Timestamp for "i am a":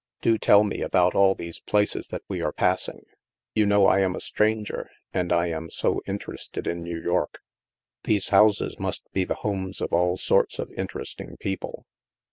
3.85-4.19